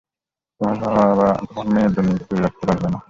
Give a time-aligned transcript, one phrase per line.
[0.61, 2.99] তোমার মেয়ের জন্য ইগো দূরে রাখতে পারলে না!